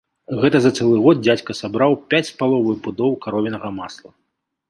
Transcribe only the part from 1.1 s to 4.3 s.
дзядзька сабраў пяць з паловаю пудоў каровінага масла.